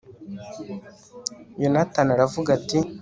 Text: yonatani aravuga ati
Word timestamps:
yonatani 1.61 2.09
aravuga 2.15 2.49
ati 2.57 2.79